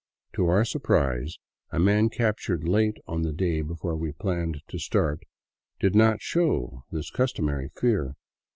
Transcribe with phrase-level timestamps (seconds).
[0.33, 1.37] To our surprise,
[1.69, 5.19] a man captured late on the day before we planned to start
[5.79, 8.15] did not show this customary fear.